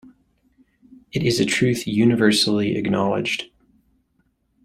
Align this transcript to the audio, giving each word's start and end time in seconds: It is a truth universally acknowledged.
It 1.11 1.21
is 1.21 1.39
a 1.39 1.45
truth 1.45 1.85
universally 1.85 2.75
acknowledged. 2.75 3.51